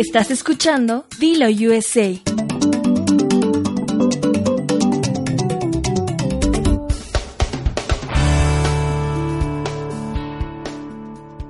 [0.00, 2.18] Estás escuchando Dilo USA.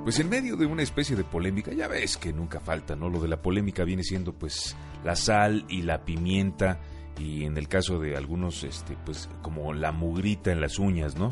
[0.03, 3.07] Pues en medio de una especie de polémica, ya ves que nunca falta, ¿no?
[3.07, 6.81] Lo de la polémica viene siendo pues la sal y la pimienta
[7.17, 11.29] y en el caso de algunos, este, pues como la mugrita en las uñas, ¿no?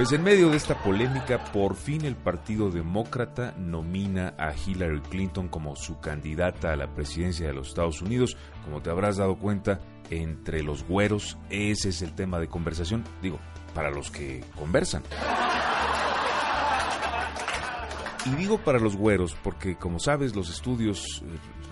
[0.00, 5.48] Pues en medio de esta polémica, por fin el Partido Demócrata nomina a Hillary Clinton
[5.48, 8.34] como su candidata a la presidencia de los Estados Unidos.
[8.64, 9.78] Como te habrás dado cuenta,
[10.08, 13.38] entre los güeros ese es el tema de conversación, digo,
[13.74, 15.02] para los que conversan.
[18.24, 21.22] Y digo para los güeros porque, como sabes, los estudios,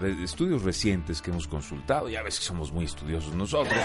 [0.03, 3.79] eh, estudios recientes que hemos consultado, ya ves que somos muy estudiosos nosotros,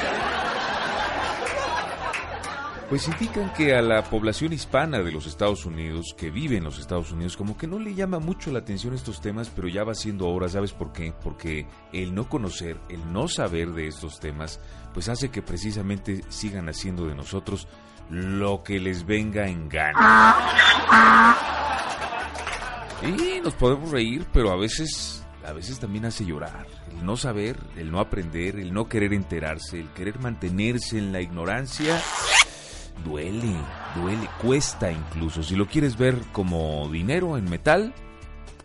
[2.89, 6.79] pues indican que a la población hispana de los Estados Unidos, que vive en los
[6.79, 9.95] Estados Unidos, como que no le llama mucho la atención estos temas, pero ya va
[9.95, 11.13] siendo hora, ¿sabes por qué?
[11.23, 14.59] Porque el no conocer, el no saber de estos temas,
[14.93, 17.67] pues hace que precisamente sigan haciendo de nosotros
[18.09, 20.35] lo que les venga en gana.
[23.01, 26.67] Y nos podemos reír, pero a veces, a veces también hace llorar.
[26.89, 31.21] El no saber, el no aprender, el no querer enterarse, el querer mantenerse en la
[31.21, 31.99] ignorancia
[33.03, 33.55] duele,
[33.95, 35.43] duele, cuesta incluso.
[35.43, 37.93] Si lo quieres ver como dinero en metal,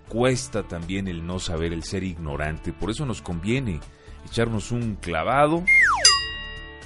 [0.08, 2.72] cuesta también el no saber, el ser ignorante.
[2.72, 3.80] Por eso nos conviene
[4.26, 5.64] echarnos un clavado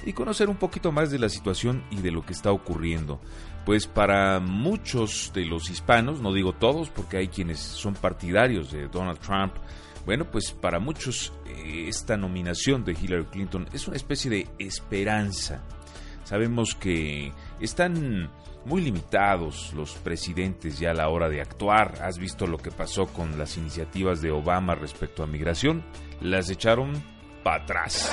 [0.05, 3.19] y conocer un poquito más de la situación y de lo que está ocurriendo.
[3.65, 8.87] Pues para muchos de los hispanos, no digo todos porque hay quienes son partidarios de
[8.87, 9.53] Donald Trump,
[10.05, 15.63] bueno, pues para muchos eh, esta nominación de Hillary Clinton es una especie de esperanza
[16.23, 18.29] Sabemos que están
[18.65, 22.01] muy limitados los presidentes ya a la hora de actuar.
[22.01, 25.83] Has visto lo que pasó con las iniciativas de Obama respecto a migración.
[26.21, 26.93] Las echaron
[27.43, 28.11] para atrás.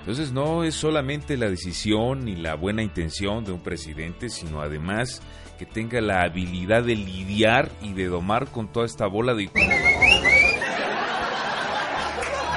[0.00, 5.22] Entonces no es solamente la decisión y la buena intención de un presidente, sino además
[5.58, 9.44] que tenga la habilidad de lidiar y de domar con toda esta bola de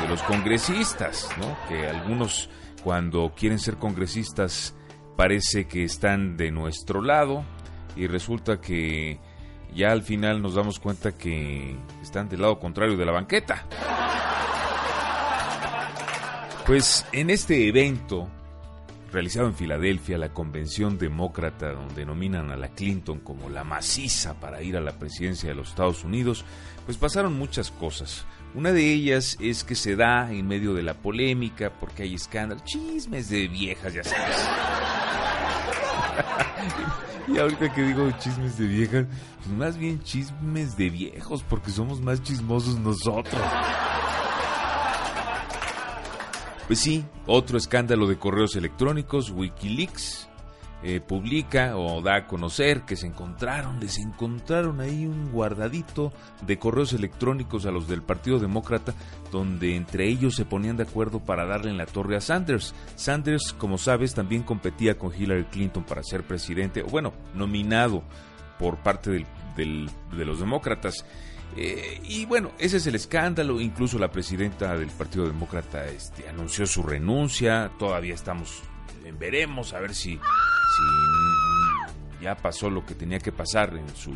[0.08, 1.58] los congresistas, ¿no?
[1.68, 2.50] Que algunos
[2.84, 4.76] cuando quieren ser congresistas
[5.16, 7.44] parece que están de nuestro lado
[7.96, 9.20] y resulta que
[9.76, 13.66] ya al final nos damos cuenta que están del lado contrario de la banqueta.
[16.66, 18.28] Pues en este evento
[19.12, 24.62] realizado en Filadelfia, la convención demócrata donde nominan a la Clinton como la maciza para
[24.62, 26.46] ir a la presidencia de los Estados Unidos,
[26.86, 28.26] pues pasaron muchas cosas.
[28.54, 32.64] Una de ellas es que se da en medio de la polémica porque hay escándalos,
[32.64, 34.50] chismes de viejas, ya sabes.
[37.28, 39.06] y ahorita que digo chismes de viejas,
[39.38, 43.42] pues más bien chismes de viejos porque somos más chismosos nosotros.
[46.68, 50.28] Pues sí, otro escándalo de correos electrónicos, Wikileaks,
[50.84, 56.14] eh, publica o da a conocer que se encontraron, les encontraron ahí un guardadito
[56.46, 58.94] de correos electrónicos a los del Partido Demócrata,
[59.32, 62.76] donde entre ellos se ponían de acuerdo para darle en la torre a Sanders.
[62.96, 68.04] Sanders, como sabes, también competía con Hillary Clinton para ser presidente, o bueno, nominado
[68.60, 71.06] por parte de los demócratas.
[71.56, 73.60] Eh, y bueno, ese es el escándalo.
[73.60, 77.72] Incluso la presidenta del Partido Demócrata este, anunció su renuncia.
[77.80, 78.62] Todavía estamos
[79.12, 80.20] veremos a ver si
[80.78, 84.14] si ya pasó lo que tenía que pasar en su,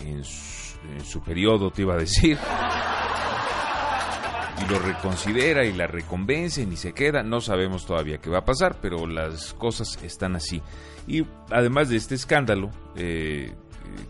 [0.00, 0.24] en
[1.04, 2.38] su, periodo, te iba a decir
[4.60, 7.22] y lo reconsidera y la reconvencen y se queda.
[7.22, 10.62] No sabemos todavía qué va a pasar, pero las cosas están así.
[11.06, 13.54] Y además de este escándalo, eh,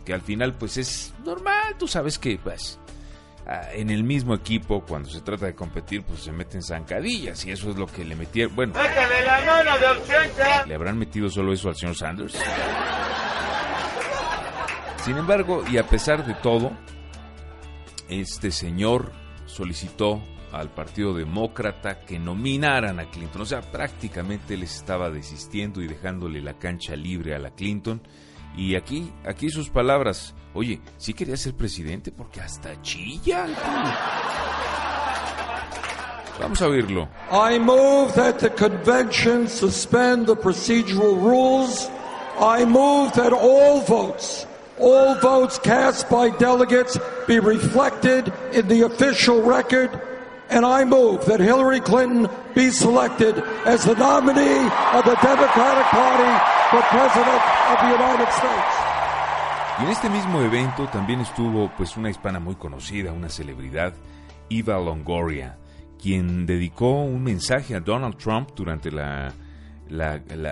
[0.04, 2.78] que al final pues es normal, tú sabes que pues
[3.72, 7.70] en el mismo equipo, cuando se trata de competir, pues se meten zancadillas y eso
[7.70, 8.54] es lo que le metieron.
[8.54, 8.74] Bueno,
[10.66, 12.38] ¿le habrán metido solo eso al señor Sanders?
[15.02, 16.72] Sin embargo, y a pesar de todo,
[18.10, 19.12] este señor
[19.46, 20.22] solicitó
[20.52, 23.42] al Partido Demócrata que nominaran a Clinton.
[23.42, 28.02] O sea, prácticamente les estaba desistiendo y dejándole la cancha libre a la Clinton.
[28.56, 30.34] Y aquí, aquí sus palabras.
[30.58, 33.46] Oye, sí quería ser presidente porque hasta chilla.
[36.40, 37.08] Vamos a oírlo.
[37.30, 41.88] I move that the convention suspend the procedural rules.
[42.40, 44.48] I move that all votes,
[44.80, 49.90] all votes cast by delegates be reflected in the official record.
[50.50, 56.32] And I move that Hillary Clinton be selected as the nominee of the Democratic Party
[56.70, 58.87] for President of the United States.
[59.80, 63.94] Y en este mismo evento también estuvo pues una hispana muy conocida, una celebridad,
[64.50, 65.56] Eva Longoria,
[66.02, 69.32] quien dedicó un mensaje a Donald Trump durante la,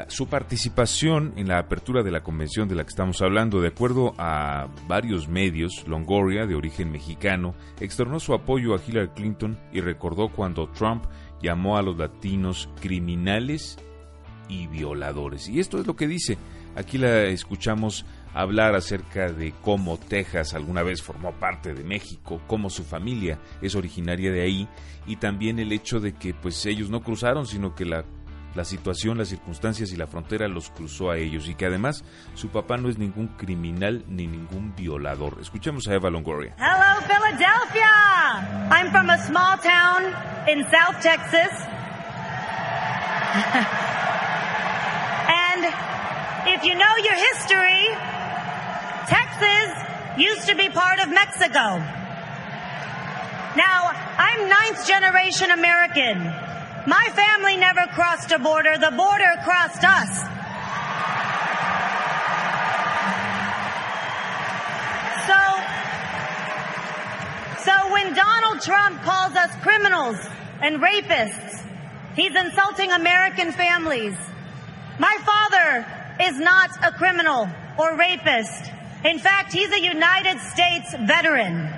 [0.07, 3.61] su participación en la apertura de la convención de la que estamos hablando.
[3.61, 9.59] De acuerdo a varios medios, Longoria, de origen mexicano, externó su apoyo a Hillary Clinton
[9.73, 11.05] y recordó cuando Trump
[11.43, 13.77] llamó a los latinos criminales
[14.49, 15.49] y violadores.
[15.49, 16.39] Y esto es lo que dice.
[16.77, 18.05] Aquí la escuchamos
[18.37, 23.75] hablar acerca de cómo Texas alguna vez formó parte de México, cómo su familia es
[23.75, 24.69] originaria de ahí
[25.07, 28.05] y también el hecho de que pues ellos no cruzaron, sino que la,
[28.63, 32.05] situación, las circunstancias y la frontera los cruzó a ellos y que además
[32.35, 35.39] su papá no es ningún criminal ni ningún violador.
[35.41, 36.55] Escuchemos a Eva Longoria.
[36.59, 37.89] Hello Philadelphia.
[38.71, 40.05] I'm from a small town
[40.49, 41.53] in South Texas.
[45.53, 45.65] and
[46.49, 48.16] if you know your history,
[49.09, 51.79] Texas used to be part of Mexico.
[53.57, 56.19] Now, I'm ninth generation American.
[56.87, 58.79] My family never crossed a border.
[58.79, 60.21] The border crossed us.
[65.27, 65.41] So,
[67.65, 70.17] so when Donald Trump calls us criminals
[70.61, 71.67] and rapists,
[72.15, 74.17] he's insulting American families.
[74.99, 75.87] My father
[76.23, 77.49] is not a criminal
[77.79, 78.73] or rapist.
[79.11, 81.71] In fact, he's a United States veteran.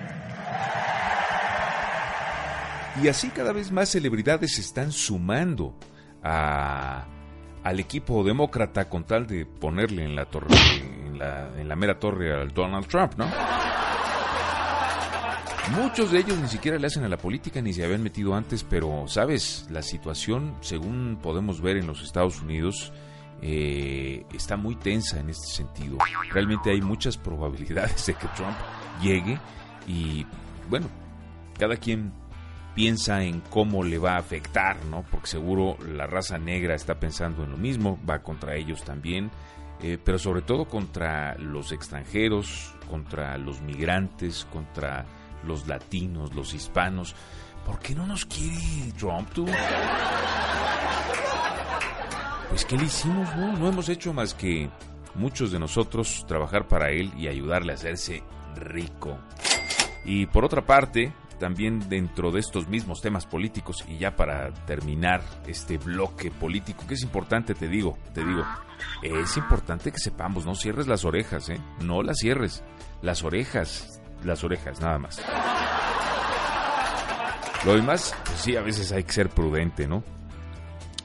[3.03, 5.75] Y así cada vez más celebridades están sumando
[6.23, 7.07] a,
[7.63, 12.53] al equipo demócrata con tal de ponerle en la torre, en la mera torre al
[12.53, 13.27] Donald Trump, ¿no?
[15.73, 18.65] Muchos de ellos ni siquiera le hacen a la política ni se habían metido antes,
[18.65, 19.67] pero, ¿sabes?
[19.71, 22.91] La situación, según podemos ver en los Estados Unidos,
[23.41, 25.99] eh, está muy tensa en este sentido.
[26.31, 28.57] Realmente hay muchas probabilidades de que Trump
[29.01, 29.39] llegue
[29.87, 30.27] y
[30.69, 30.89] bueno,
[31.59, 32.13] cada quien
[32.75, 35.05] piensa en cómo le va a afectar, ¿no?
[35.11, 39.31] Porque seguro la raza negra está pensando en lo mismo, va contra ellos también,
[39.83, 45.07] eh, pero sobre todo contra los extranjeros, contra los migrantes, contra
[45.45, 47.15] los latinos, los hispanos.
[47.65, 49.47] ¿Por qué no nos quiere Trump, tú?
[52.49, 53.35] Pues ¿qué le hicimos?
[53.37, 54.71] No, no hemos hecho más que
[55.15, 58.23] muchos de nosotros trabajar para él y ayudarle a hacerse
[58.57, 59.19] rico.
[60.05, 65.23] Y por otra parte, también dentro de estos mismos temas políticos y ya para terminar
[65.47, 68.45] este bloque político que es importante te digo, te digo,
[69.03, 71.61] es importante que sepamos, no cierres las orejas, ¿eh?
[71.81, 72.63] No las cierres,
[73.03, 75.21] las orejas, las orejas nada más.
[77.65, 80.03] Lo demás, pues sí, a veces hay que ser prudente, ¿no?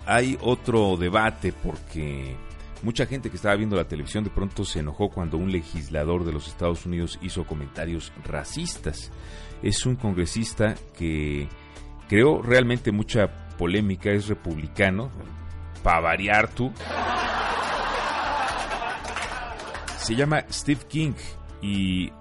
[0.06, 2.36] Hay otro debate porque
[2.82, 6.34] mucha gente que estaba viendo la televisión de pronto se enojó cuando un legislador de
[6.34, 9.12] los Estados Unidos hizo comentarios racistas.
[9.62, 11.48] Es un congresista que
[12.10, 15.10] creó realmente mucha polémica, es republicano,
[15.82, 16.72] para variar tú.
[19.98, 21.14] Se llama Steve King
[21.62, 22.12] y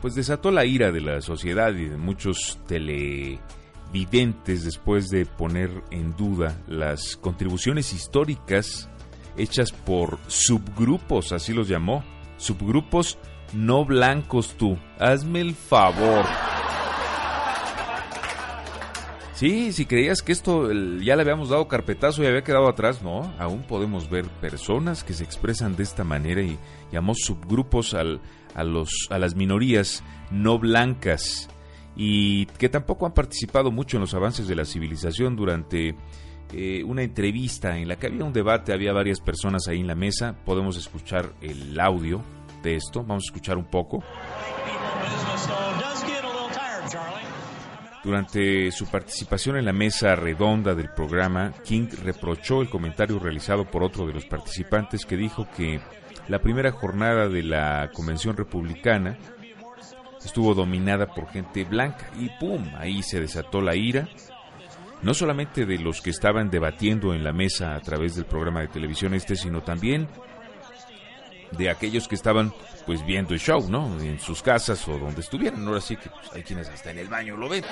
[0.00, 3.40] pues desató la ira de la sociedad y de muchos tele
[3.92, 8.88] videntes después de poner en duda las contribuciones históricas
[9.36, 12.04] hechas por subgrupos, así los llamó,
[12.36, 13.18] subgrupos
[13.52, 14.78] no blancos tú.
[14.98, 16.26] Hazme el favor.
[19.34, 23.32] Sí, si creías que esto ya le habíamos dado carpetazo y había quedado atrás, no,
[23.38, 26.58] aún podemos ver personas que se expresan de esta manera y
[26.90, 28.20] llamamos subgrupos al,
[28.54, 31.48] a, los, a las minorías no blancas
[32.00, 35.96] y que tampoco han participado mucho en los avances de la civilización durante
[36.52, 39.96] eh, una entrevista en la que había un debate, había varias personas ahí en la
[39.96, 42.22] mesa, podemos escuchar el audio
[42.62, 44.02] de esto, vamos a escuchar un poco.
[48.04, 53.82] Durante su participación en la mesa redonda del programa, King reprochó el comentario realizado por
[53.82, 55.80] otro de los participantes que dijo que
[56.28, 59.18] la primera jornada de la convención republicana
[60.24, 62.64] estuvo dominada por gente blanca y ¡pum!
[62.76, 64.08] Ahí se desató la ira,
[65.02, 68.68] no solamente de los que estaban debatiendo en la mesa a través del programa de
[68.68, 70.08] televisión este, sino también
[71.52, 72.52] de aquellos que estaban
[72.84, 74.00] pues viendo el show, ¿no?
[74.00, 75.66] En sus casas o donde estuvieran.
[75.66, 77.64] Ahora sí que pues, hay quienes hasta en el baño lo ven.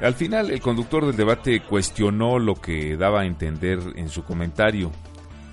[0.00, 4.92] Al final, el conductor del debate cuestionó lo que daba a entender en su comentario.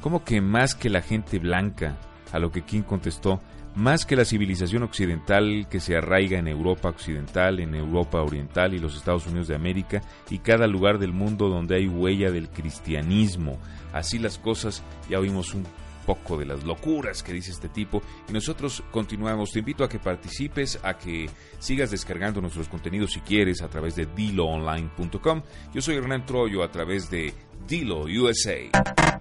[0.02, 1.98] como que más que la gente blanca
[2.34, 3.40] a lo que King contestó,
[3.76, 8.80] más que la civilización occidental que se arraiga en Europa occidental, en Europa oriental y
[8.80, 13.58] los Estados Unidos de América y cada lugar del mundo donde hay huella del cristianismo.
[13.94, 15.66] Así las cosas, ya oímos un
[16.06, 19.52] poco de las locuras que dice este tipo y nosotros continuamos.
[19.52, 23.96] Te invito a que participes, a que sigas descargando nuestros contenidos si quieres a través
[23.96, 25.42] de diloonline.com.
[25.74, 27.34] Yo soy Hernán Troyo a través de
[27.68, 29.13] Dilo USA.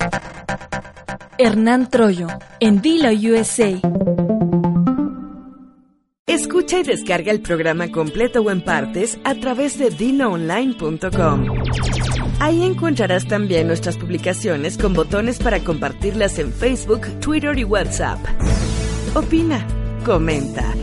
[1.39, 2.27] Hernán Troyo
[2.61, 3.81] en Dilo USA.
[6.27, 11.47] Escucha y descarga el programa completo o en partes a través de diloonline.com.
[12.41, 18.19] Ahí encontrarás también nuestras publicaciones con botones para compartirlas en Facebook, Twitter y WhatsApp.
[19.15, 19.67] Opina,
[20.05, 20.75] comenta.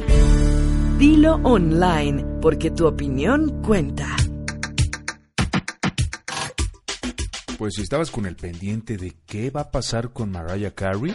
[0.97, 4.07] Dilo online, porque tu opinión cuenta.
[7.59, 11.13] Pues si estabas con el pendiente de qué va a pasar con Mariah Carey,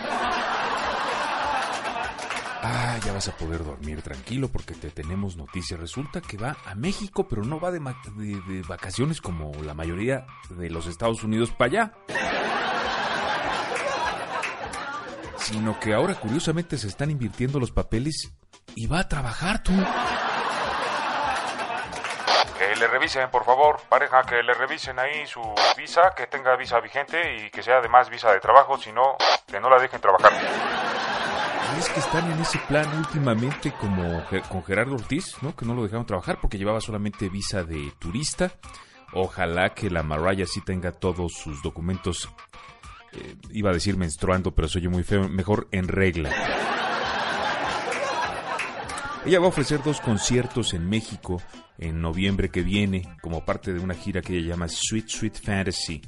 [2.67, 5.81] Ah, ya vas a poder dormir tranquilo porque te tenemos noticias.
[5.81, 10.69] Resulta que va a México, pero no va de, de, vacaciones como la mayoría de
[10.71, 11.93] los Estados Unidos para allá.
[15.37, 18.33] Sino que ahora curiosamente se están invirtiendo los papeles
[18.75, 19.73] y va a trabajar tú.
[22.89, 25.43] Revisen, por favor, pareja, que le revisen ahí su
[25.77, 29.61] visa, que tenga visa vigente y que sea además visa de trabajo, si no, que
[29.61, 30.33] no la dejen trabajar
[31.79, 35.57] es que están en ese plan últimamente como con Gerardo Ortiz, ¿no?
[35.57, 38.53] Que no lo dejaron trabajar porque llevaba solamente visa de turista.
[39.13, 42.29] Ojalá que la Mariah sí tenga todos sus documentos,
[43.13, 46.31] eh, iba a decir menstruando, pero soy muy feo, mejor en regla.
[49.27, 51.41] Ella va a ofrecer dos conciertos en México
[51.79, 56.03] en noviembre que viene como parte de una gira que ella llama Sweet Sweet Fantasy.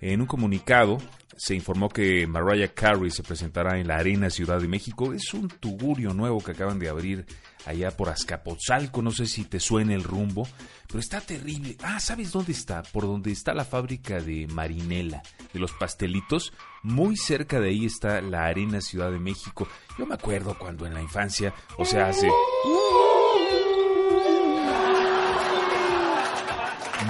[0.00, 0.98] En un comunicado,
[1.36, 5.12] se informó que Mariah Carey se presentará en la Arena Ciudad de México.
[5.12, 7.26] Es un tugurio nuevo que acaban de abrir
[7.66, 9.02] allá por Azcapotzalco.
[9.02, 10.46] No sé si te suena el rumbo,
[10.86, 11.76] pero está terrible.
[11.82, 12.82] Ah, ¿sabes dónde está?
[12.82, 16.52] Por donde está la fábrica de Marinela, de los pastelitos.
[16.82, 19.68] Muy cerca de ahí está la Arena Ciudad de México.
[19.98, 22.28] Yo me acuerdo cuando en la infancia, o sea, hace...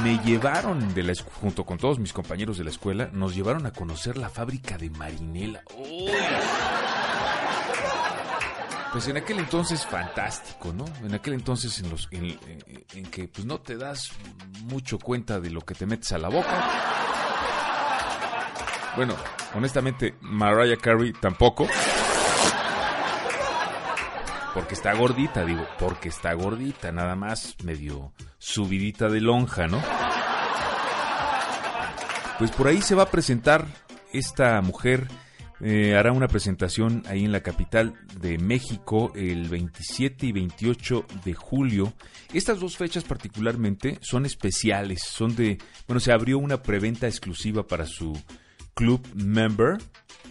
[0.03, 3.73] me llevaron de la junto con todos mis compañeros de la escuela, nos llevaron a
[3.73, 5.63] conocer la fábrica de Marinela.
[8.93, 10.85] Pues en aquel entonces fantástico, ¿no?
[11.05, 14.11] En aquel entonces en los en, que pues no te das
[14.65, 16.65] mucho cuenta de lo que te metes a la boca.
[18.97, 19.15] Bueno,
[19.55, 21.69] honestamente Mariah Carey tampoco.
[24.55, 29.81] Porque está gordita, digo, porque está gordita, nada más medio subidita de lonja, ¿no?
[32.41, 33.67] Pues por ahí se va a presentar
[34.13, 35.07] esta mujer.
[35.63, 41.35] Eh, hará una presentación ahí en la capital de México el 27 y 28 de
[41.35, 41.93] julio.
[42.33, 47.85] Estas dos fechas particularmente son especiales, son de, bueno, se abrió una preventa exclusiva para
[47.85, 48.19] su
[48.75, 49.77] club member,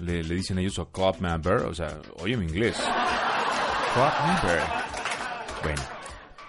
[0.02, 2.76] le, le dicen ellos a club member, o sea, oye mi inglés,
[5.62, 5.82] bueno,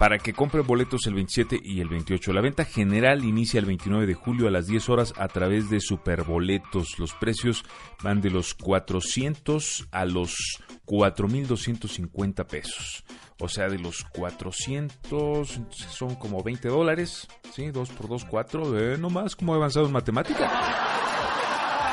[0.00, 2.32] para que compren boletos el 27 y el 28.
[2.32, 5.78] La venta general inicia el 29 de julio a las 10 horas a través de
[5.78, 6.98] Superboletos.
[6.98, 7.66] Los precios
[8.02, 13.04] van de los 400 a los 4.250 pesos.
[13.40, 17.28] O sea, de los 400 son como 20 dólares.
[17.52, 17.70] ¿Sí?
[17.70, 18.78] 2 por 2, 4.
[18.78, 20.50] Eh, no más como avanzado en matemática.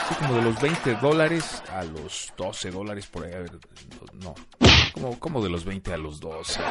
[0.07, 3.33] Sí, como de los 20 dólares a los 12 dólares por ahí.
[3.33, 3.59] A ver,
[4.13, 4.33] no,
[5.19, 6.61] como, de los 20 a los 12.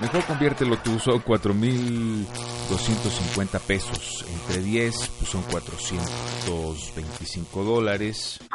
[0.00, 4.24] Mejor conviértelo tú, son 4.250 pesos.
[4.28, 8.40] Entre 10 pues son 425 dólares.
[8.42, 8.46] Eh,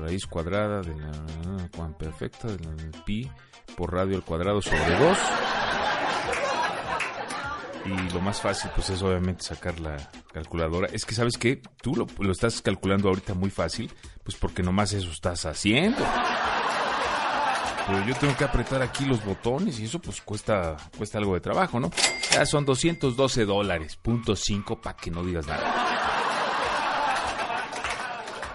[0.00, 1.12] raíz cuadrada de la
[1.74, 3.30] cuan perfecta de la pi
[3.76, 5.18] por radio al cuadrado sobre 2.
[7.86, 9.96] Y lo más fácil, pues es obviamente sacar la
[10.32, 10.88] calculadora.
[10.90, 11.60] Es que, ¿sabes qué?
[11.82, 13.92] Tú lo, lo estás calculando ahorita muy fácil,
[14.22, 16.02] pues porque nomás eso estás haciendo.
[17.86, 21.40] Pero yo tengo que apretar aquí los botones y eso pues cuesta, cuesta algo de
[21.40, 21.90] trabajo, ¿no?
[22.30, 25.94] Ya son 212 dólares, punto 5 para que no digas nada.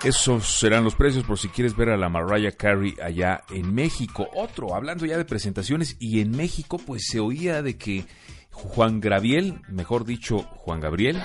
[0.04, 4.30] Esos serán los precios por si quieres ver a la Mariah Carey allá en México.
[4.34, 8.06] Otro, hablando ya de presentaciones y en México pues se oía de que
[8.52, 11.22] Juan Gabriel, mejor dicho, Juan Gabriel,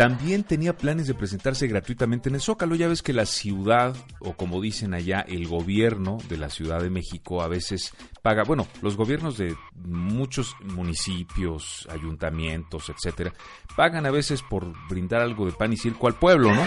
[0.00, 2.74] También tenía planes de presentarse gratuitamente en el Zócalo.
[2.74, 6.88] Ya ves que la ciudad, o como dicen allá, el gobierno de la Ciudad de
[6.88, 7.92] México a veces
[8.22, 13.34] paga, bueno, los gobiernos de muchos municipios, ayuntamientos, etcétera,
[13.76, 16.66] pagan a veces por brindar algo de pan y circo al pueblo, ¿no?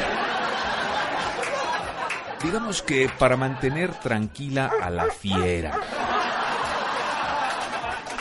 [2.44, 5.72] Digamos que para mantener tranquila a la fiera.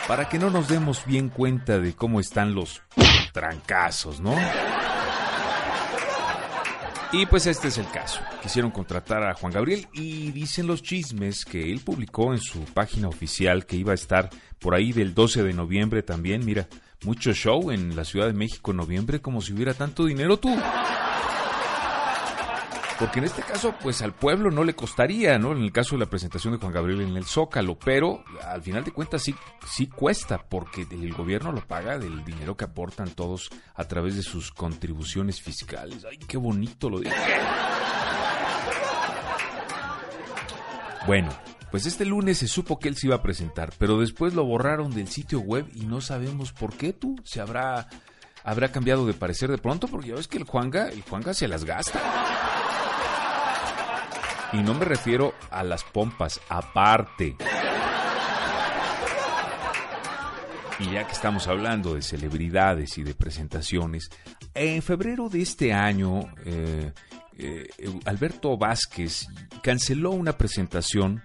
[0.08, 2.80] Para que no nos demos bien cuenta de cómo están los
[3.34, 4.34] trancazos, ¿no?
[7.14, 8.20] Y pues este es el caso.
[8.42, 13.08] Quisieron contratar a Juan Gabriel y dicen los chismes que él publicó en su página
[13.08, 16.42] oficial que iba a estar por ahí del 12 de noviembre también.
[16.42, 16.68] Mira,
[17.04, 20.56] mucho show en la Ciudad de México en noviembre como si hubiera tanto dinero tú.
[23.02, 25.50] Porque en este caso, pues al pueblo no le costaría, ¿no?
[25.50, 28.84] En el caso de la presentación de Juan Gabriel en el Zócalo, pero al final
[28.84, 29.34] de cuentas sí,
[29.66, 34.22] sí cuesta, porque el gobierno lo paga del dinero que aportan todos a través de
[34.22, 36.06] sus contribuciones fiscales.
[36.08, 37.12] Ay, qué bonito lo dije.
[41.04, 41.30] Bueno,
[41.72, 44.94] pues este lunes se supo que él se iba a presentar, pero después lo borraron
[44.94, 47.16] del sitio web y no sabemos por qué tú.
[47.24, 47.88] Se habrá
[48.44, 51.48] habrá cambiado de parecer de pronto porque ya ves que el Juanga, el Juanga se
[51.48, 52.00] las gasta.
[54.52, 57.36] Y no me refiero a las pompas, aparte.
[60.78, 64.10] Y ya que estamos hablando de celebridades y de presentaciones,
[64.54, 66.92] en febrero de este año, eh,
[67.38, 67.68] eh,
[68.04, 69.26] Alberto Vázquez
[69.62, 71.22] canceló una presentación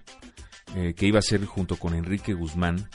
[0.76, 2.88] eh, que iba a hacer junto con Enrique Guzmán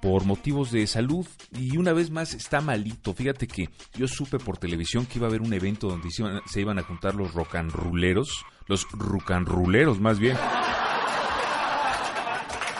[0.00, 3.14] por motivos de salud y una vez más está malito.
[3.14, 6.78] Fíjate que yo supe por televisión que iba a haber un evento donde se iban,
[6.78, 10.36] a juntar los rocanruleros, los rucanruleros más bien.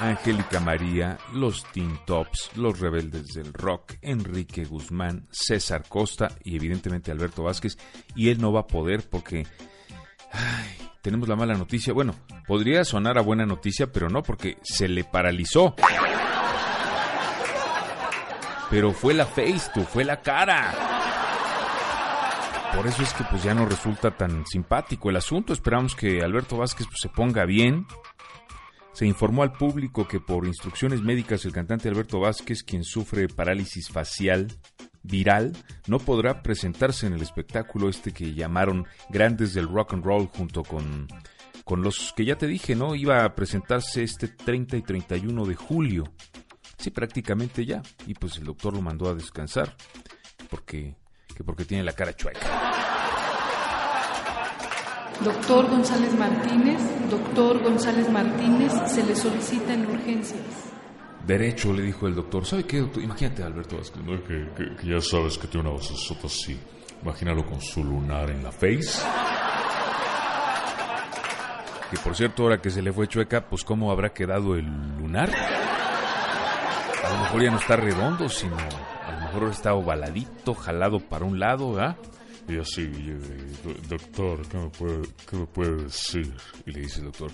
[0.01, 7.11] Angélica María, los Teen Tops, los Rebeldes del Rock, Enrique Guzmán, César Costa y evidentemente
[7.11, 7.77] Alberto Vázquez.
[8.15, 9.47] Y él no va a poder porque
[11.03, 11.93] tenemos la mala noticia.
[11.93, 12.15] Bueno,
[12.47, 15.75] podría sonar a buena noticia, pero no porque se le paralizó.
[18.71, 20.73] Pero fue la face, tú, fue la cara.
[22.75, 25.53] Por eso es que pues ya no resulta tan simpático el asunto.
[25.53, 27.85] Esperamos que Alberto Vázquez pues, se ponga bien.
[28.93, 33.89] Se informó al público que por instrucciones médicas el cantante Alberto Vázquez, quien sufre parálisis
[33.89, 34.47] facial
[35.03, 35.53] viral,
[35.89, 40.63] no podrá presentarse en el espectáculo este que llamaron Grandes del Rock and Roll junto
[40.63, 41.09] con,
[41.65, 42.95] con los que ya te dije, ¿no?
[42.95, 46.05] Iba a presentarse este 30 y 31 de julio.
[46.81, 47.83] Sí, prácticamente ya.
[48.07, 49.77] Y pues el doctor lo mandó a descansar
[50.49, 50.97] porque,
[51.37, 52.41] que porque tiene la cara chueca.
[55.23, 60.41] Doctor González Martínez, doctor González Martínez, se le solicita en urgencias.
[61.27, 62.47] Derecho, le dijo el doctor.
[62.47, 63.03] ¿Sabe qué, doctor?
[63.03, 64.03] Imagínate, Alberto Vázquez.
[64.03, 64.49] No, que,
[64.81, 66.59] que, ya sabes que tiene una voz así.
[67.03, 69.03] Imagínalo con su lunar en la face.
[71.91, 74.65] Que por cierto, ahora que se le fue chueca, pues ¿cómo habrá quedado el
[74.97, 75.31] lunar?
[77.05, 81.25] A lo mejor ya no está redondo, sino a lo mejor está ovaladito, jalado para
[81.25, 81.97] un lado, ¿ah?
[82.49, 82.87] Y así,
[83.89, 86.35] doctor, ¿qué me, puede, ¿qué me puede decir?
[86.67, 87.31] Y le dice el doctor,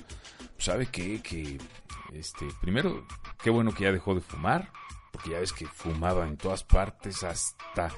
[0.59, 1.21] ¿sabe qué?
[1.23, 1.59] Que,
[2.13, 3.07] este, primero,
[3.43, 4.71] qué bueno que ya dejó de fumar,
[5.13, 7.91] porque ya ves que fumaba en todas partes, hasta,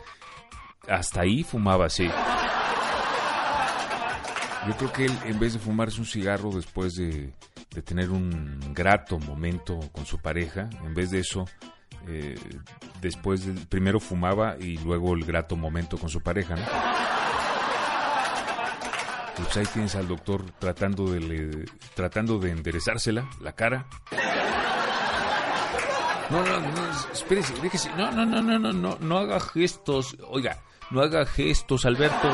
[0.89, 2.09] hasta ahí fumaba, sí.
[4.67, 7.33] Yo creo que él, en vez de fumarse un cigarro después de,
[7.75, 11.47] de tener un grato momento con su pareja, en vez de eso,
[12.07, 12.37] eh,
[13.01, 16.63] después del, primero fumaba y luego el grato momento con su pareja, ¿no?
[19.37, 23.87] Pues ahí tienes al doctor tratando de, tratando de enderezársela, la cara.
[26.31, 27.91] No, no, no, espérese, déjese.
[27.97, 30.17] No, no, no, no, no, no, no haga gestos.
[30.29, 30.59] Oiga,
[30.91, 32.31] no haga gestos, Alberto.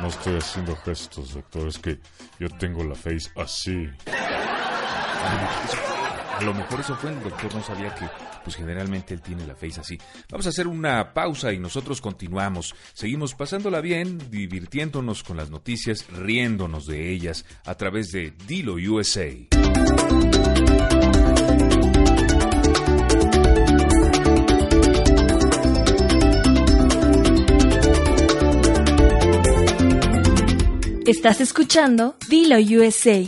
[0.00, 1.68] No estoy haciendo gestos, doctor.
[1.68, 1.98] Es que
[2.38, 3.88] yo tengo la face así.
[6.36, 8.06] A lo mejor eso fue, el doctor no sabía que
[8.44, 9.98] pues generalmente él tiene la face así.
[10.30, 12.74] Vamos a hacer una pausa y nosotros continuamos.
[12.92, 19.26] Seguimos pasándola bien, divirtiéndonos con las noticias, riéndonos de ellas a través de Dilo USA.
[31.06, 33.20] Estás escuchando Dilo USA.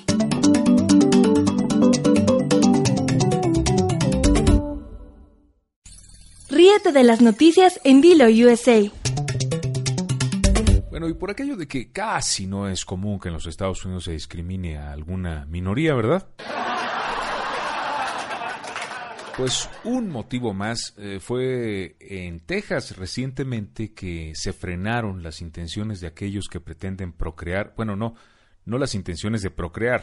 [6.50, 8.90] Ríete de las noticias en Dilo USA.
[10.90, 14.02] Bueno, y por aquello de que casi no es común que en los Estados Unidos
[14.02, 16.26] se discrimine a alguna minoría, ¿verdad?
[19.38, 26.08] Pues un motivo más eh, fue en Texas recientemente que se frenaron las intenciones de
[26.08, 28.16] aquellos que pretenden procrear, bueno, no,
[28.64, 30.02] no las intenciones de procrear,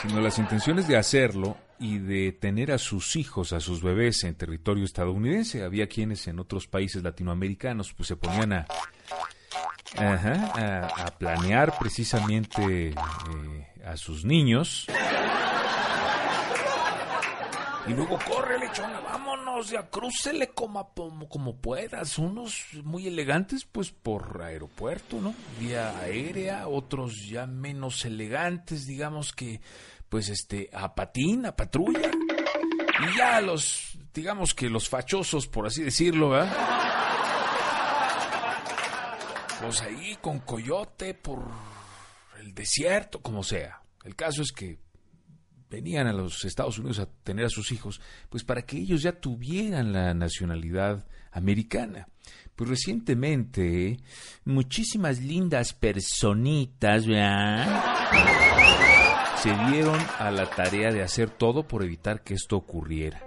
[0.00, 4.36] sino las intenciones de hacerlo y de tener a sus hijos, a sus bebés en
[4.36, 5.64] territorio estadounidense.
[5.64, 8.66] Había quienes en otros países latinoamericanos pues se ponían a,
[9.96, 12.94] a, planear precisamente eh,
[13.84, 14.86] a sus niños
[17.88, 20.92] y luego corre, lechona, vámonos, ya crúcele como,
[21.28, 22.18] como, puedas.
[22.18, 25.34] Unos muy elegantes, pues por aeropuerto, ¿no?
[25.58, 29.60] Vía aérea, otros ya menos elegantes, digamos que,
[30.08, 32.10] pues este, a patín, a patrulla.
[32.10, 36.56] Y ya los, digamos que los fachosos, por así decirlo, ¿verdad?
[39.62, 41.48] Pues ahí con coyote por
[42.38, 43.80] el desierto, como sea.
[44.04, 44.78] El caso es que
[45.70, 49.12] venían a los Estados Unidos a tener a sus hijos, pues para que ellos ya
[49.12, 52.08] tuvieran la nacionalidad americana.
[52.56, 53.98] Pues recientemente,
[54.44, 57.04] muchísimas lindas personitas
[59.42, 63.22] se dieron a la tarea de hacer todo por evitar que esto ocurriera.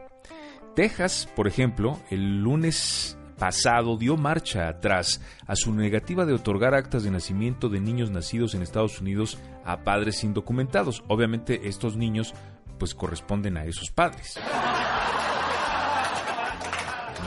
[0.75, 7.01] Texas, por ejemplo, el lunes pasado dio marcha atrás a su negativa de otorgar actas
[7.01, 11.03] de nacimiento de niños nacidos en Estados Unidos a padres indocumentados.
[11.07, 12.35] Obviamente estos niños
[12.77, 14.39] pues corresponden a esos padres.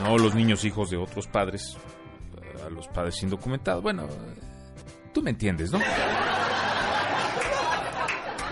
[0.03, 1.75] No los niños hijos de otros padres,
[2.65, 3.83] a los padres indocumentados.
[3.83, 4.07] Bueno,
[5.13, 5.79] tú me entiendes, ¿no?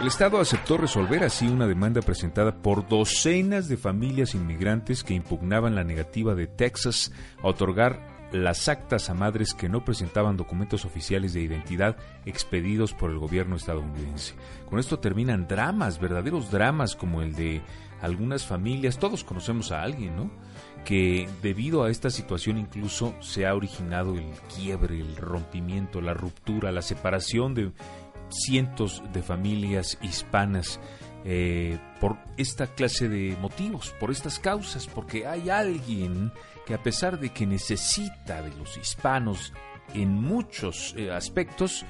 [0.04, 5.76] El Estado aceptó resolver así una demanda presentada por docenas de familias inmigrantes que impugnaban
[5.76, 11.32] la negativa de Texas a otorgar las actas a madres que no presentaban documentos oficiales
[11.32, 14.34] de identidad expedidos por el gobierno estadounidense.
[14.70, 17.62] Con esto terminan dramas, verdaderos dramas como el de
[18.02, 20.30] algunas familias, todos conocemos a alguien, ¿no?
[20.84, 26.74] Que debido a esta situación incluso se ha originado el quiebre, el rompimiento, la ruptura,
[26.74, 27.72] la separación de
[28.34, 30.80] cientos de familias hispanas
[31.26, 36.32] eh, por esta clase de motivos, por estas causas, porque hay alguien
[36.66, 39.54] que a pesar de que necesita de los hispanos
[39.94, 41.86] en muchos eh, aspectos,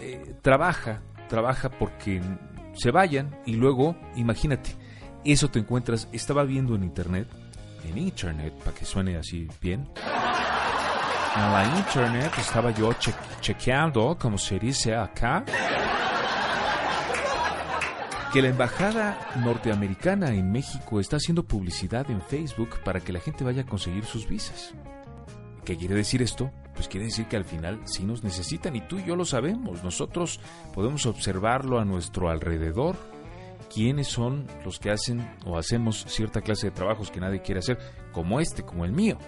[0.00, 2.20] eh, trabaja, trabaja porque
[2.74, 4.70] se vayan y luego, imagínate,
[5.24, 7.28] eso te encuentras, estaba viendo en internet,
[7.84, 9.88] en internet, para que suene así bien,
[11.34, 12.92] en la internet estaba yo
[13.40, 15.44] chequeando, como se dice acá,
[18.32, 23.44] que la embajada norteamericana en México está haciendo publicidad en Facebook para que la gente
[23.44, 24.74] vaya a conseguir sus visas.
[25.64, 26.50] ¿Qué quiere decir esto?
[26.74, 29.82] Pues quiere decir que al final sí nos necesitan y tú y yo lo sabemos.
[29.82, 30.40] Nosotros
[30.74, 32.96] podemos observarlo a nuestro alrededor.
[33.72, 37.78] ¿Quiénes son los que hacen o hacemos cierta clase de trabajos que nadie quiere hacer,
[38.12, 39.18] como este, como el mío?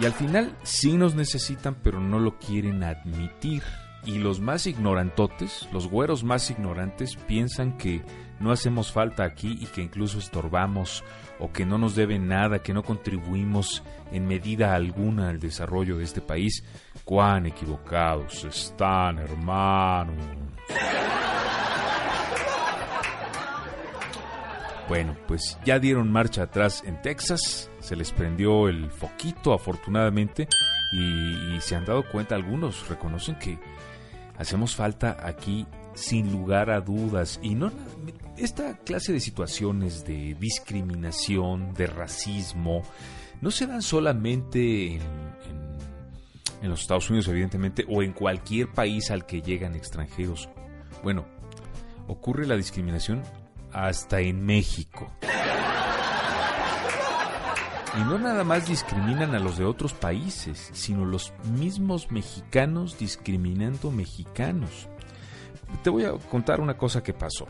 [0.00, 3.62] Y al final sí nos necesitan, pero no lo quieren admitir.
[4.04, 8.02] Y los más ignorantotes, los güeros más ignorantes, piensan que
[8.40, 11.04] no hacemos falta aquí y que incluso estorbamos
[11.38, 13.82] o que no nos deben nada, que no contribuimos
[14.12, 16.64] en medida alguna al desarrollo de este país.
[17.04, 20.12] Cuán equivocados están, hermano.
[24.88, 30.48] Bueno, pues ya dieron marcha atrás en Texas, se les prendió el foquito afortunadamente
[30.92, 33.58] y, se han dado cuenta algunos, reconocen que
[34.38, 37.70] hacemos falta aquí sin lugar a dudas y no
[38.38, 42.82] esta clase de situaciones de discriminación, de racismo,
[43.40, 45.02] no se dan solamente en,
[46.62, 50.48] en, los Estados Unidos, evidentemente, o en cualquier país al que llegan extranjeros.
[51.02, 51.26] Bueno,
[52.06, 53.22] ocurre la discriminación
[53.72, 55.12] hasta en México.
[57.98, 63.90] Y no nada más discriminan a los de otros países, sino los mismos mexicanos discriminando
[63.90, 64.88] mexicanos.
[65.82, 67.48] Te voy a contar una cosa que pasó.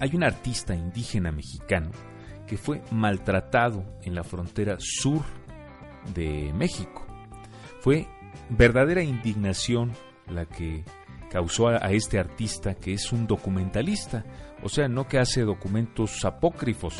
[0.00, 1.90] Hay un artista indígena mexicano
[2.48, 5.22] que fue maltratado en la frontera sur
[6.12, 7.06] de México.
[7.80, 8.08] Fue
[8.48, 9.92] verdadera indignación
[10.26, 10.84] la que
[11.30, 14.24] causó a, este artista que es un documentalista,
[14.64, 16.98] o sea, no que hace documentos apócrifos.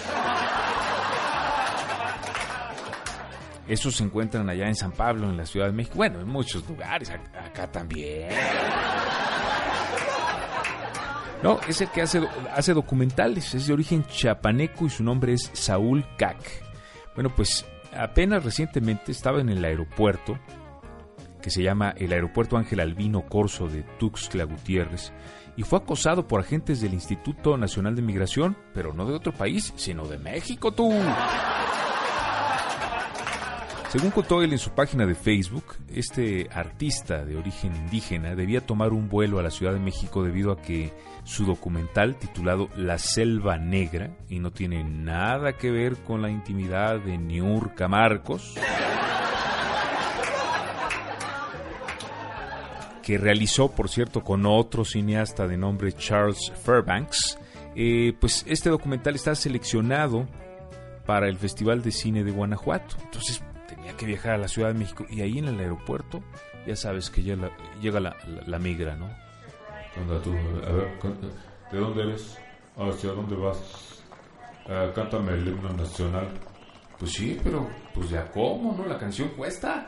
[3.71, 6.69] Esos se encuentran allá en San Pablo, en la Ciudad de México, bueno, en muchos
[6.69, 8.29] lugares, acá también.
[11.41, 12.21] No, es el que hace,
[12.53, 16.37] hace documentales, es de origen chapaneco y su nombre es Saúl Cac.
[17.15, 17.65] Bueno, pues
[17.97, 20.37] apenas recientemente estaba en el aeropuerto
[21.41, 25.13] que se llama el Aeropuerto Ángel Albino Corso de Tuxtla Gutiérrez
[25.57, 29.73] y fue acosado por agentes del Instituto Nacional de Migración, pero no de otro país,
[29.77, 30.93] sino de México, tú.
[33.91, 38.93] Según contó él en su página de Facebook, este artista de origen indígena debía tomar
[38.93, 40.93] un vuelo a la Ciudad de México debido a que
[41.25, 47.01] su documental titulado La Selva Negra, y no tiene nada que ver con la intimidad
[47.01, 48.55] de Niurka Marcos,
[53.03, 57.41] que realizó, por cierto, con otro cineasta de nombre Charles Fairbanks,
[57.75, 60.29] eh, pues este documental está seleccionado
[61.07, 62.95] para el Festival de Cine de Guanajuato.
[63.03, 63.43] Entonces,
[64.01, 66.23] que viajar a la Ciudad de México y ahí en el aeropuerto
[66.67, 67.37] ya sabes que ya
[67.83, 69.11] llega la, la, migra, ¿no?
[70.23, 70.35] tú?
[70.67, 70.99] A ver,
[71.71, 72.39] ¿de dónde eres?
[72.79, 74.03] ¿Hacia dónde vas?
[74.65, 76.29] Uh, cántame el himno nacional.
[76.99, 78.87] Pues sí, pero pues ya cómo, ¿no?
[78.87, 79.87] La canción cuesta.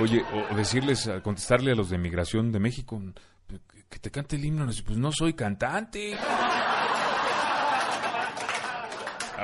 [0.00, 3.00] Oye, o decirles, contestarle a los de Migración de México,
[3.88, 6.16] que te cante el himno, pues no soy cantante.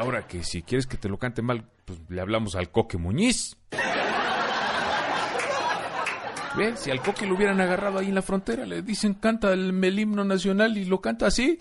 [0.00, 3.58] Ahora que si quieres que te lo cante mal, pues le hablamos al Coque Muñiz.
[6.76, 10.24] Si al Coque lo hubieran agarrado ahí en la frontera, le dicen canta el, himno
[10.24, 11.58] nacional y lo canta así.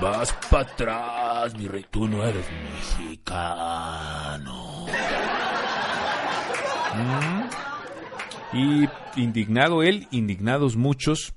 [0.00, 2.46] Vas para atrás, mi rey, tú no eres
[3.08, 3.26] mexicano.
[6.94, 8.56] ¿Mm?
[8.56, 8.88] Y
[9.20, 11.34] indignado él, indignados muchos,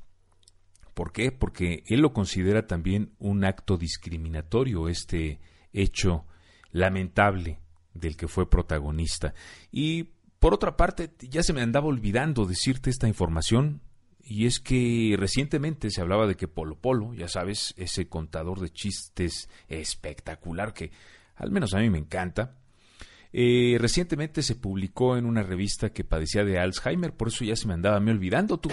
[0.97, 1.31] ¿Por qué?
[1.31, 5.39] Porque él lo considera también un acto discriminatorio, este
[5.71, 6.25] hecho
[6.71, 7.59] lamentable
[7.93, 9.35] del que fue protagonista.
[9.71, 10.05] Y
[10.39, 13.81] por otra parte, ya se me andaba olvidando decirte esta información,
[14.23, 18.71] y es que recientemente se hablaba de que Polo Polo, ya sabes, ese contador de
[18.71, 20.89] chistes espectacular que
[21.35, 22.55] al menos a mí me encanta,
[23.31, 27.67] eh, recientemente se publicó en una revista que padecía de Alzheimer, por eso ya se
[27.67, 28.71] me andaba me olvidando tú.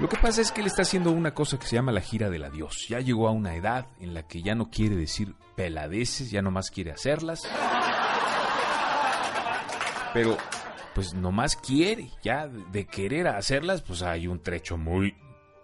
[0.00, 2.30] Lo que pasa es que él está haciendo una cosa que se llama la gira
[2.30, 2.86] del adiós.
[2.88, 6.70] Ya llegó a una edad en la que ya no quiere decir peladeces, ya nomás
[6.70, 7.42] quiere hacerlas.
[10.14, 10.38] Pero,
[10.94, 15.14] pues nomás quiere, ya de querer hacerlas, pues hay un trecho muy,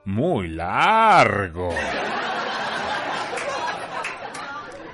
[0.04, 1.70] muy largo.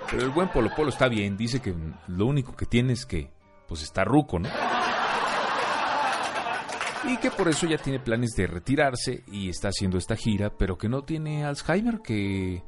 [0.08, 1.74] Pero el buen Polo Polo está bien, dice que
[2.06, 3.28] lo único que tiene es que,
[3.66, 4.48] pues está ruco, ¿no?
[7.04, 10.78] Y que por eso ya tiene planes de retirarse y está haciendo esta gira, pero
[10.78, 12.62] que no tiene Alzheimer, que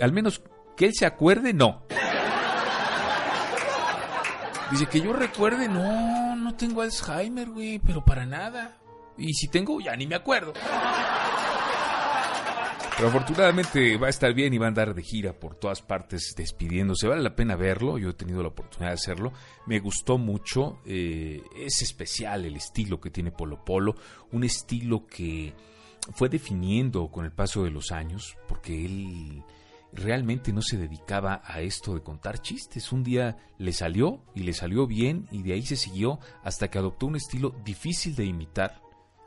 [0.00, 0.42] al menos
[0.76, 1.82] que él se acuerde, no.
[4.70, 8.78] Dice que yo recuerde, no, no tengo Alzheimer, güey, pero para nada.
[9.16, 10.52] Y si tengo, ya ni me acuerdo.
[12.96, 16.32] Pero afortunadamente va a estar bien y va a andar de gira por todas partes
[16.36, 17.08] despidiéndose.
[17.08, 19.32] Vale la pena verlo, yo he tenido la oportunidad de hacerlo.
[19.66, 23.96] Me gustó mucho, eh, es especial el estilo que tiene Polo Polo,
[24.30, 25.54] un estilo que
[26.14, 29.42] fue definiendo con el paso de los años, porque él
[29.92, 32.92] realmente no se dedicaba a esto de contar chistes.
[32.92, 36.78] Un día le salió y le salió bien y de ahí se siguió hasta que
[36.78, 38.80] adoptó un estilo difícil de imitar,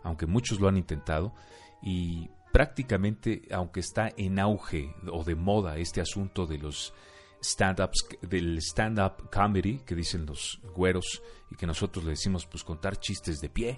[0.03, 1.34] aunque muchos lo han intentado,
[1.82, 6.91] y prácticamente, aunque está en auge o de moda este asunto de los
[7.39, 13.00] stand-ups, del stand-up comedy, que dicen los güeros, y que nosotros le decimos, pues contar
[13.00, 13.78] chistes de pie.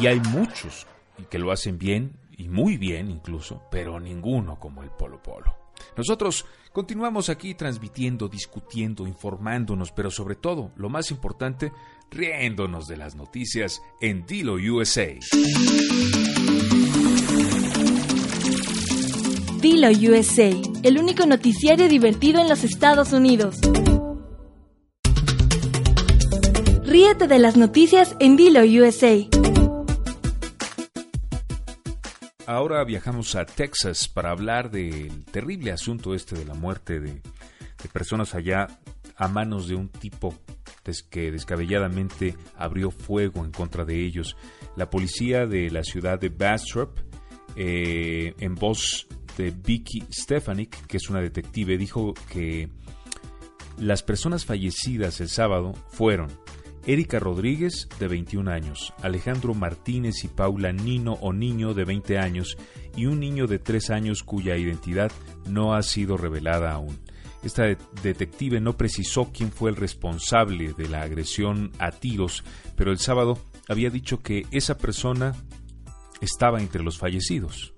[0.00, 0.86] Y hay muchos
[1.28, 5.54] que lo hacen bien, y muy bien incluso, pero ninguno como el Polo Polo.
[5.94, 11.70] Nosotros continuamos aquí transmitiendo, discutiendo, informándonos, pero sobre todo, lo más importante,
[12.12, 15.08] riéndonos de las noticias en Dilo USA.
[19.60, 20.50] Dilo USA,
[20.82, 23.56] el único noticiario divertido en los Estados Unidos.
[26.84, 29.16] Ríete de las noticias en Dilo USA.
[32.44, 37.88] Ahora viajamos a Texas para hablar del terrible asunto este de la muerte de, de
[37.90, 38.68] personas allá
[39.16, 40.34] a manos de un tipo
[41.08, 44.36] que descabelladamente abrió fuego en contra de ellos.
[44.76, 46.98] La policía de la ciudad de Bastrop,
[47.56, 52.68] eh, en voz de Vicky Stefanik, que es una detective, dijo que
[53.78, 56.28] las personas fallecidas el sábado fueron
[56.84, 62.56] Erika Rodríguez, de 21 años, Alejandro Martínez y Paula Nino o Niño, de 20 años,
[62.96, 65.12] y un niño de 3 años cuya identidad
[65.48, 66.98] no ha sido revelada aún.
[67.42, 67.64] Esta
[68.02, 72.44] detective no precisó quién fue el responsable de la agresión a tiros,
[72.76, 75.34] pero el sábado había dicho que esa persona
[76.20, 77.74] estaba entre los fallecidos.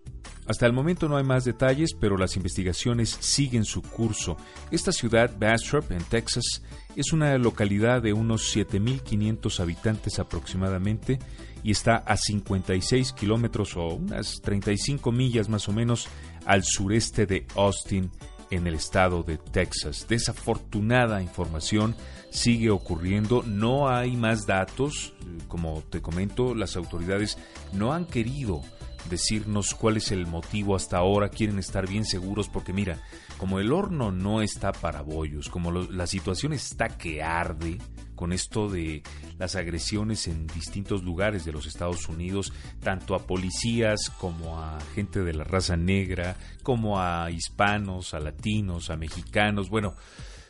[0.47, 4.37] Hasta el momento no hay más detalles, pero las investigaciones siguen su curso.
[4.71, 6.63] Esta ciudad, Bastrop, en Texas,
[6.97, 11.19] es una localidad de unos 7.500 habitantes aproximadamente
[11.63, 16.09] y está a 56 kilómetros o unas 35 millas más o menos
[16.45, 18.11] al sureste de Austin,
[18.51, 20.07] en el estado de Texas.
[20.09, 21.95] Desafortunada información
[22.31, 25.15] sigue ocurriendo, no hay más datos,
[25.49, 27.39] como te comento, las autoridades
[27.73, 28.61] no han querido
[29.09, 32.99] decirnos cuál es el motivo hasta ahora, quieren estar bien seguros porque mira,
[33.39, 37.79] como el horno no está para bollos, como la situación está que arde
[38.15, 39.03] con esto de
[39.39, 45.21] las agresiones en distintos lugares de los Estados Unidos, tanto a policías como a gente
[45.23, 49.95] de la raza negra, como a hispanos, a latinos, a mexicanos, bueno,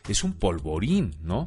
[0.09, 1.47] es un polvorín, ¿no?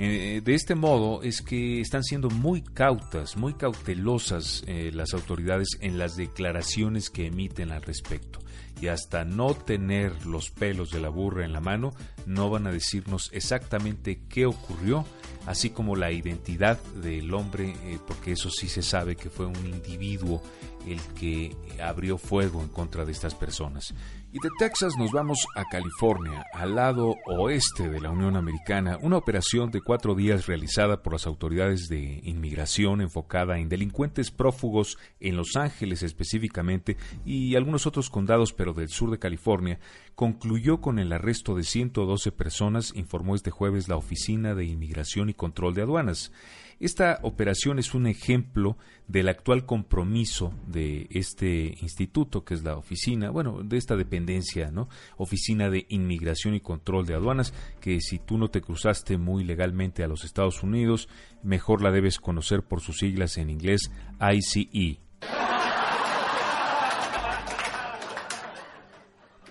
[0.00, 5.70] Eh, de este modo es que están siendo muy cautas, muy cautelosas eh, las autoridades
[5.80, 8.38] en las declaraciones que emiten al respecto.
[8.80, 11.92] Y hasta no tener los pelos de la burra en la mano,
[12.26, 15.04] no van a decirnos exactamente qué ocurrió,
[15.46, 19.66] así como la identidad del hombre, eh, porque eso sí se sabe que fue un
[19.66, 20.42] individuo
[20.86, 23.94] el que abrió fuego en contra de estas personas.
[24.30, 29.16] Y de Texas nos vamos a California, al lado oeste de la Unión Americana, una
[29.16, 35.34] operación de cuatro días realizada por las autoridades de inmigración enfocada en delincuentes prófugos en
[35.36, 39.80] Los Ángeles específicamente y algunos otros condados pero del sur de California,
[40.14, 45.34] concluyó con el arresto de 112 personas, informó este jueves la Oficina de Inmigración y
[45.34, 46.32] Control de Aduanas.
[46.80, 48.76] Esta operación es un ejemplo
[49.08, 54.88] del actual compromiso de este instituto, que es la oficina, bueno, de esta dependencia, ¿no?
[55.16, 60.04] Oficina de Inmigración y Control de Aduanas, que si tú no te cruzaste muy legalmente
[60.04, 61.08] a los Estados Unidos,
[61.42, 65.00] mejor la debes conocer por sus siglas en inglés ICE.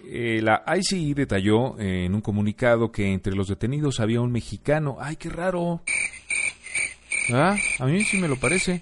[0.10, 4.96] Eh, la ICE detalló en un comunicado que entre los detenidos había un mexicano.
[5.02, 5.82] ¡Ay, qué raro!
[7.34, 8.82] Ah, a mí sí me lo parece.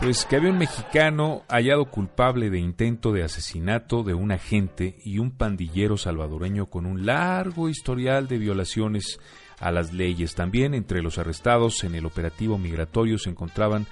[0.00, 5.18] Pues que había un mexicano hallado culpable de intento de asesinato de un agente y
[5.18, 9.18] un pandillero salvadoreño con un largo historial de violaciones
[9.58, 10.34] a las leyes.
[10.34, 13.86] También entre los arrestados en el operativo migratorio se encontraban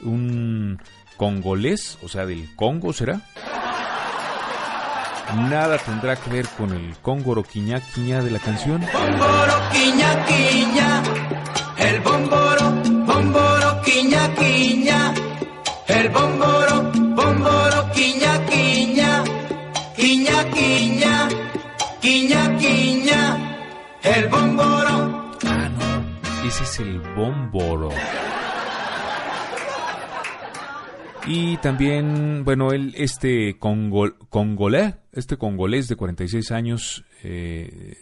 [0.00, 0.80] un
[1.16, 3.20] congolés, o sea, del Congo, ¿será?
[5.48, 8.80] Nada tendrá que ver con el cóngoro quiña quiña de la canción.
[8.80, 11.02] Bomboro quiña quiña,
[11.78, 12.70] el bomboro,
[13.06, 15.14] bomboro quiña quiña,
[15.88, 19.24] el bomboro, bomboro quiña quiña,
[19.96, 21.28] quiña quiña,
[22.00, 23.36] quiña quiña,
[24.02, 25.32] el bomboro.
[25.46, 27.90] Ah, no, ese es el bomboro.
[31.26, 37.96] Y también, bueno, él, este congolés, este congolés de 46 años, eh,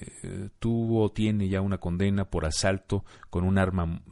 [0.59, 4.03] tuvo, tiene ya una condena por asalto con un arma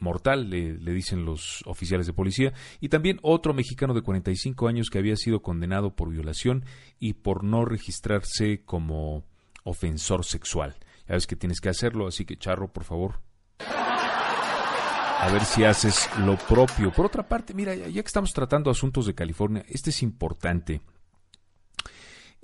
[0.00, 4.90] mortal, le, le, dicen los oficiales de policía, y también otro mexicano de 45 años
[4.90, 6.64] que había sido condenado por violación
[6.98, 9.24] y por no registrarse como
[9.62, 10.76] ofensor sexual.
[11.08, 13.20] Ya ves que tienes que hacerlo, así que Charro, por favor,
[13.58, 16.92] a ver si haces lo propio.
[16.92, 20.80] Por otra parte, mira, ya que estamos tratando asuntos de California, este es importante.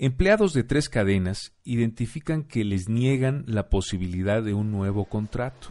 [0.02, 5.68] Empleados de tres cadenas identifican que les niegan la posibilidad de un nuevo contrato.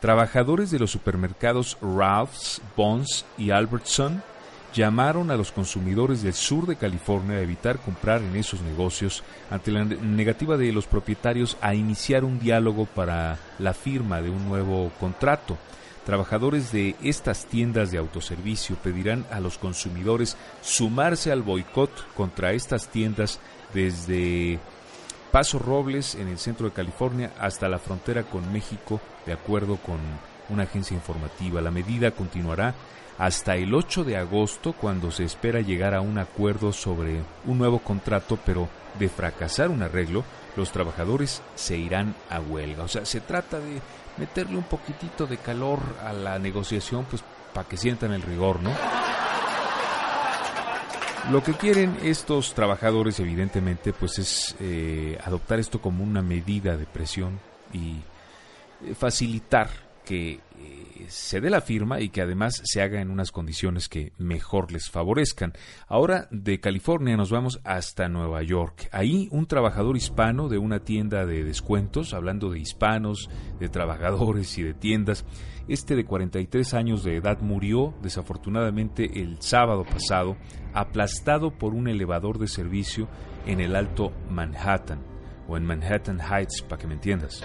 [0.00, 4.22] Trabajadores de los supermercados Ralph's, Bonds y Albertson
[4.74, 9.70] llamaron a los consumidores del sur de California a evitar comprar en esos negocios ante
[9.70, 14.92] la negativa de los propietarios a iniciar un diálogo para la firma de un nuevo
[15.00, 15.56] contrato.
[16.04, 22.88] Trabajadores de estas tiendas de autoservicio pedirán a los consumidores sumarse al boicot contra estas
[22.88, 23.40] tiendas
[23.74, 24.58] desde
[25.30, 29.98] Paso Robles en el centro de California hasta la frontera con México, de acuerdo con
[30.48, 31.60] una agencia informativa.
[31.60, 32.74] La medida continuará
[33.18, 37.80] hasta el 8 de agosto, cuando se espera llegar a un acuerdo sobre un nuevo
[37.80, 40.24] contrato, pero de fracasar un arreglo,
[40.56, 42.84] los trabajadores se irán a huelga.
[42.84, 43.80] O sea, se trata de
[44.16, 48.70] meterle un poquitito de calor a la negociación, pues para que sientan el rigor, ¿no?
[51.30, 56.84] Lo que quieren estos trabajadores, evidentemente, pues es eh, adoptar esto como una medida de
[56.84, 57.40] presión
[57.72, 57.96] y
[58.84, 59.70] eh, facilitar
[60.04, 64.12] que eh, se dé la firma y que además se haga en unas condiciones que
[64.18, 65.54] mejor les favorezcan.
[65.88, 68.88] Ahora de California nos vamos hasta Nueva York.
[68.92, 74.62] Ahí un trabajador hispano de una tienda de descuentos, hablando de hispanos, de trabajadores y
[74.62, 75.24] de tiendas,
[75.68, 80.36] este de 43 años de edad murió desafortunadamente el sábado pasado
[80.72, 83.08] aplastado por un elevador de servicio
[83.46, 85.00] en el Alto Manhattan
[85.48, 87.42] o en Manhattan Heights, para que me entiendas.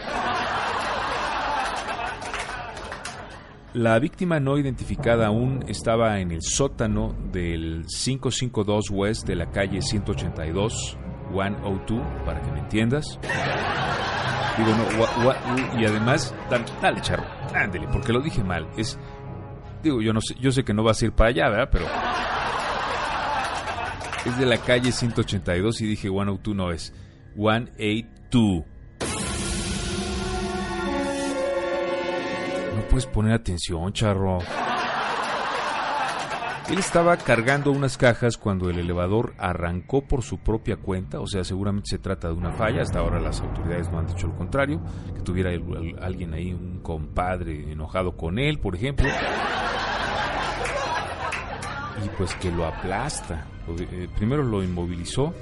[3.74, 9.82] La víctima no identificada aún estaba en el sótano del 552 West de la calle
[9.82, 10.98] 182,
[11.32, 13.20] 102, para que me entiendas.
[14.58, 16.36] Digo, no, y además,
[16.82, 18.68] dale, charro, ándele, porque lo dije mal.
[18.76, 19.00] Es,
[19.82, 21.70] digo, yo no sé, yo sé que no vas a ir para allá, ¿verdad?
[21.72, 21.86] Pero
[24.26, 26.94] es de la calle 182 y dije 102 no es
[27.36, 28.66] 182.
[32.90, 34.40] puedes poner atención, charro.
[36.72, 41.44] Él estaba cargando unas cajas cuando el elevador arrancó por su propia cuenta, o sea,
[41.44, 44.80] seguramente se trata de una falla, hasta ahora las autoridades no han dicho lo contrario,
[45.16, 49.08] que tuviera alguien ahí, un compadre enojado con él, por ejemplo,
[52.06, 53.48] y pues que lo aplasta.
[53.80, 55.34] Eh, primero lo inmovilizó,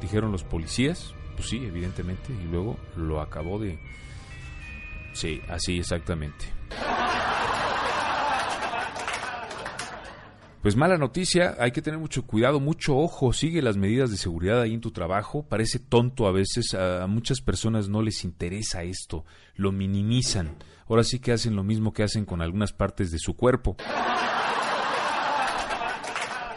[0.00, 3.78] dijeron los policías, pues sí, evidentemente, y luego lo acabó de...
[5.14, 6.46] Sí, así exactamente.
[10.66, 14.60] Pues mala noticia, hay que tener mucho cuidado, mucho ojo, sigue las medidas de seguridad
[14.60, 19.24] ahí en tu trabajo, parece tonto a veces, a muchas personas no les interesa esto,
[19.54, 20.56] lo minimizan,
[20.88, 23.76] ahora sí que hacen lo mismo que hacen con algunas partes de su cuerpo.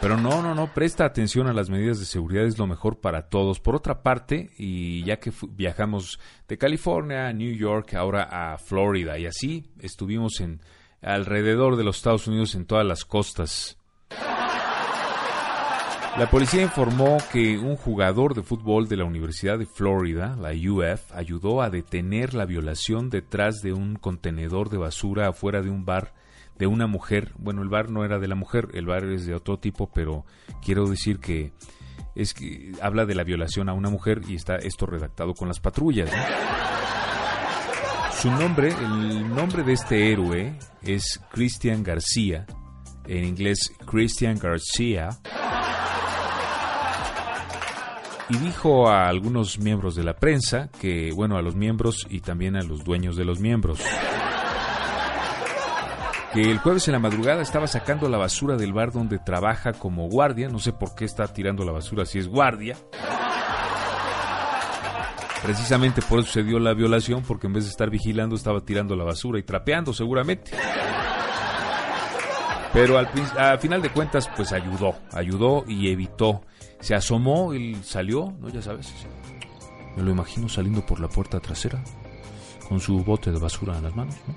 [0.00, 3.28] Pero no, no, no, presta atención a las medidas de seguridad, es lo mejor para
[3.28, 3.60] todos.
[3.60, 9.20] Por otra parte, y ya que viajamos de California a New York, ahora a Florida,
[9.20, 10.62] y así estuvimos en
[11.00, 13.76] alrededor de los Estados Unidos en todas las costas
[16.18, 21.12] la policía informó que un jugador de fútbol de la Universidad de Florida, la UF,
[21.14, 26.12] ayudó a detener la violación detrás de un contenedor de basura afuera de un bar
[26.58, 27.32] de una mujer.
[27.38, 30.26] Bueno, el bar no era de la mujer, el bar es de otro tipo, pero
[30.62, 31.52] quiero decir que
[32.14, 35.60] es que habla de la violación a una mujer y está esto redactado con las
[35.60, 36.10] patrullas.
[38.20, 42.46] Su nombre, el nombre de este héroe es Christian García,
[43.06, 45.08] en inglés Christian García
[48.30, 52.56] y dijo a algunos miembros de la prensa que, bueno, a los miembros y también
[52.56, 53.80] a los dueños de los miembros,
[56.32, 60.08] que el jueves en la madrugada estaba sacando la basura del bar donde trabaja como
[60.08, 62.76] guardia, no sé por qué está tirando la basura si es guardia.
[65.42, 68.94] Precisamente por eso se dio la violación, porque en vez de estar vigilando estaba tirando
[68.94, 70.52] la basura y trapeando seguramente.
[72.72, 76.42] Pero al, al final de cuentas, pues ayudó, ayudó y evitó
[76.80, 78.48] se asomó, y salió, ¿no?
[78.48, 78.92] Ya sabes.
[79.96, 81.82] Me lo imagino saliendo por la puerta trasera,
[82.68, 84.34] con su bote de basura en las manos, ¿no?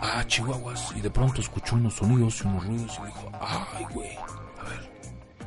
[0.00, 0.92] Ah, chihuahuas.
[0.96, 4.90] Y de pronto escuchó unos sonidos y unos ruidos y dijo, ay, güey, a ver.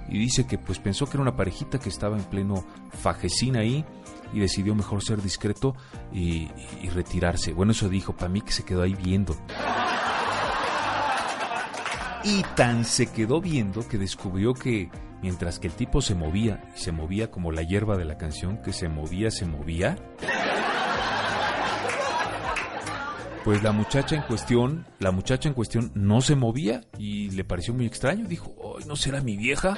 [0.10, 2.66] Y dice que pues pensó que era una parejita que estaba en pleno
[3.02, 3.86] fajecín ahí
[4.34, 5.76] y decidió mejor ser discreto
[6.14, 6.50] y,
[6.82, 7.54] y retirarse.
[7.54, 9.36] Bueno, eso dijo, para mí que se quedó ahí viendo.
[12.28, 14.90] Y tan se quedó viendo que descubrió que
[15.22, 18.74] mientras que el tipo se movía, se movía como la hierba de la canción, que
[18.74, 19.96] se movía, se movía,
[23.44, 27.76] pues la muchacha en cuestión, la muchacha en cuestión no se movía y le pareció
[27.76, 29.76] muy extraño, dijo, "Ay, ¿no será mi vieja?"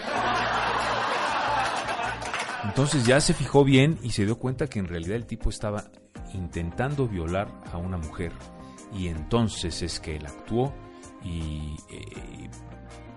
[2.63, 5.83] Entonces ya se fijó bien y se dio cuenta que en realidad el tipo estaba
[6.33, 8.31] intentando violar a una mujer.
[8.93, 10.73] Y entonces es que él actuó
[11.23, 12.49] y eh,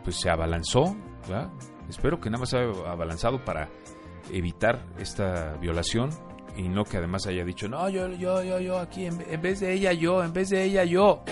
[0.05, 0.96] pues se abalanzó,
[1.88, 3.68] espero que nada más haya abalanzado para
[4.32, 6.11] evitar esta violación
[6.57, 9.72] y no que además haya dicho, no, yo, yo, yo, yo, aquí, en, vez de
[9.72, 11.22] ella, yo, en vez de ella, yo.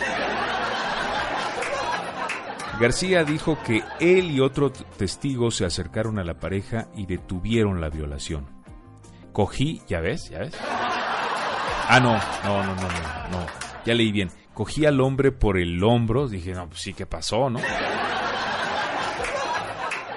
[2.80, 7.88] García dijo que él y otro testigo se acercaron a la pareja y detuvieron la
[7.88, 8.46] violación.
[9.32, 10.54] Cogí, ya ves, ya ves.
[10.60, 12.12] Ah, no,
[12.44, 13.46] no, no, no, no, no.
[13.84, 14.30] Ya leí bien.
[14.58, 17.60] Cogí al hombre por el hombro, dije, no, pues sí, ¿qué pasó, no?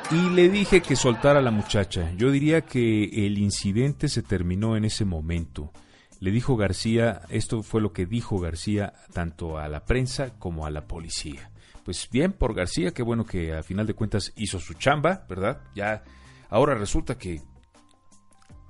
[0.10, 2.12] Y le dije que soltara a la muchacha.
[2.18, 5.72] Yo diría que el incidente se terminó en ese momento.
[6.20, 10.72] Le dijo García, esto fue lo que dijo García tanto a la prensa como a
[10.72, 11.52] la policía.
[11.86, 15.62] Pues bien por García, qué bueno que a final de cuentas hizo su chamba, ¿verdad?
[15.76, 16.04] Ya
[16.50, 17.44] ahora resulta que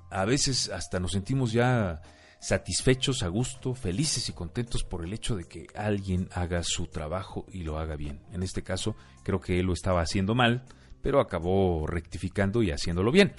[0.10, 2.02] a veces hasta nos sentimos ya
[2.42, 7.46] satisfechos, a gusto, felices y contentos por el hecho de que alguien haga su trabajo
[7.54, 8.20] y lo haga bien.
[8.34, 10.66] En este caso, creo que él lo estaba haciendo mal,
[11.02, 13.34] pero acabó rectificando y haciéndolo bien.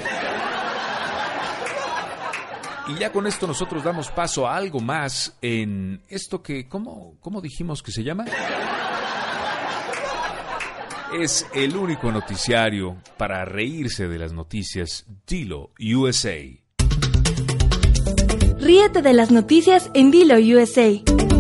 [2.89, 7.41] Y ya con esto nosotros damos paso a algo más en esto que, ¿cómo, cómo
[7.41, 8.25] dijimos que se llama?
[11.19, 16.39] Es el único noticiario para reírse de las noticias Dilo USA.
[18.63, 21.32] Ríete de las noticias en Dilo USA.